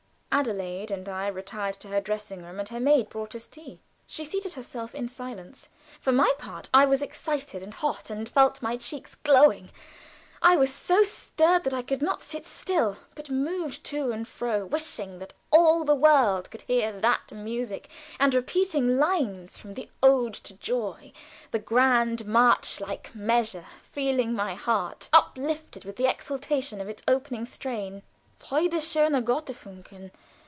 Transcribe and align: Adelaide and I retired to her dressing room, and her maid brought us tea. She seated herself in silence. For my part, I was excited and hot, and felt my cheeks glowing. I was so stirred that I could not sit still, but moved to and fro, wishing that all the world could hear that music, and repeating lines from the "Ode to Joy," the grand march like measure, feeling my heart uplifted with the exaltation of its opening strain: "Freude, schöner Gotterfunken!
Adelaide 0.33 0.89
and 0.89 1.09
I 1.09 1.27
retired 1.27 1.75
to 1.81 1.89
her 1.89 1.99
dressing 1.99 2.41
room, 2.41 2.57
and 2.57 2.67
her 2.69 2.79
maid 2.79 3.09
brought 3.09 3.35
us 3.35 3.47
tea. 3.47 3.81
She 4.07 4.23
seated 4.23 4.53
herself 4.53 4.95
in 4.95 5.09
silence. 5.09 5.67
For 5.99 6.13
my 6.13 6.33
part, 6.39 6.67
I 6.73 6.85
was 6.85 7.01
excited 7.01 7.61
and 7.61 7.73
hot, 7.73 8.09
and 8.09 8.27
felt 8.29 8.61
my 8.61 8.77
cheeks 8.77 9.13
glowing. 9.23 9.69
I 10.41 10.55
was 10.55 10.73
so 10.73 11.03
stirred 11.03 11.65
that 11.65 11.73
I 11.73 11.83
could 11.83 12.01
not 12.01 12.21
sit 12.21 12.45
still, 12.45 12.97
but 13.13 13.29
moved 13.29 13.83
to 13.87 14.11
and 14.13 14.25
fro, 14.25 14.65
wishing 14.65 15.19
that 15.19 15.33
all 15.51 15.83
the 15.83 15.93
world 15.93 16.49
could 16.49 16.61
hear 16.63 16.97
that 17.01 17.31
music, 17.33 17.89
and 18.17 18.33
repeating 18.33 18.97
lines 18.97 19.57
from 19.57 19.73
the 19.75 19.89
"Ode 20.01 20.33
to 20.33 20.53
Joy," 20.55 21.11
the 21.51 21.59
grand 21.59 22.25
march 22.25 22.79
like 22.79 23.13
measure, 23.13 23.65
feeling 23.83 24.33
my 24.33 24.55
heart 24.55 25.07
uplifted 25.11 25.83
with 25.83 25.97
the 25.97 26.07
exaltation 26.09 26.79
of 26.81 26.87
its 26.89 27.03
opening 27.07 27.45
strain: 27.45 28.01
"Freude, 28.39 28.71
schöner 28.81 29.23
Gotterfunken! 29.23 30.09